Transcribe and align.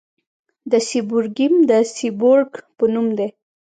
د 0.71 0.73
سیبورګیم 0.87 1.53
د 1.69 1.71
سیبورګ 1.95 2.51
په 2.77 2.85
نوم 2.93 3.07
دی. 3.17 3.27